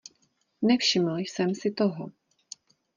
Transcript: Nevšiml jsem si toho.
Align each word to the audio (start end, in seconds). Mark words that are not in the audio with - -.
Nevšiml 0.61 1.17
jsem 1.17 1.55
si 1.55 1.71
toho. 1.71 2.11